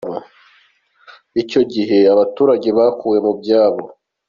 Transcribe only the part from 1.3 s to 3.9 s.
icyo gihe abaturage bakuwe mu byabo.